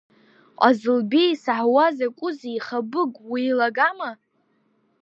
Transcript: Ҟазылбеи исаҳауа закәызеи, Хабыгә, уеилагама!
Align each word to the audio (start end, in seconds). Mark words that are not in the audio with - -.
Ҟазылбеи 0.59 1.29
исаҳауа 1.31 1.85
закәызеи, 1.97 2.57
Хабыгә, 2.65 3.19
уеилагама! 3.29 4.09